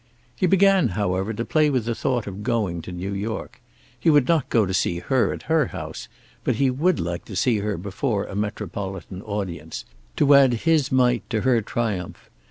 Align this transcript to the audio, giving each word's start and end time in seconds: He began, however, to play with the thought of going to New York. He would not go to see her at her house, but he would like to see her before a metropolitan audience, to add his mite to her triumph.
He 0.35 0.47
began, 0.47 0.87
however, 0.97 1.31
to 1.31 1.45
play 1.45 1.69
with 1.69 1.85
the 1.85 1.93
thought 1.93 2.25
of 2.25 2.41
going 2.41 2.81
to 2.81 2.91
New 2.91 3.13
York. 3.13 3.61
He 3.99 4.09
would 4.09 4.27
not 4.27 4.49
go 4.49 4.65
to 4.65 4.73
see 4.73 4.97
her 4.97 5.31
at 5.31 5.43
her 5.43 5.67
house, 5.67 6.07
but 6.43 6.55
he 6.55 6.71
would 6.71 6.99
like 6.99 7.23
to 7.25 7.35
see 7.35 7.59
her 7.59 7.77
before 7.77 8.25
a 8.25 8.33
metropolitan 8.35 9.21
audience, 9.21 9.85
to 10.15 10.33
add 10.33 10.53
his 10.65 10.91
mite 10.91 11.29
to 11.29 11.41
her 11.41 11.61
triumph. 11.61 12.31